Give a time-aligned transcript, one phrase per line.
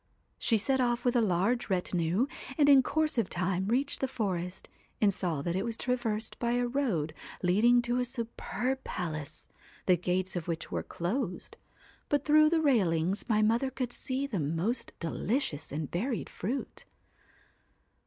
[0.39, 2.25] She set off with a large retinue,
[2.57, 4.67] and in course of time reached the forest,
[4.99, 9.47] and saw that it was traversed by a road leading to a superb palace,
[9.85, 11.55] the gates of which were closed,
[12.09, 16.85] but through the railings my mother could see the most delici ous and varied fruit.